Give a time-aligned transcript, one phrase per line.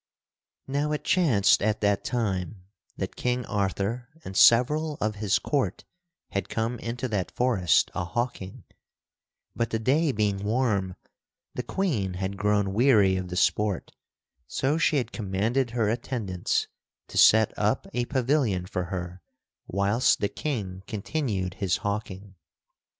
[0.65, 2.63] Now it chanced at that time
[2.97, 5.83] that King Arthur and several of his court
[6.31, 8.63] had come into that forest ahawking;
[9.55, 10.95] but, the day being warm,
[11.53, 13.91] the Queen had grown weary of the sport,
[14.47, 16.65] so she had commanded her attendants
[17.07, 19.21] to set up a pavilion for her
[19.67, 22.33] whilst the King continued his hawking.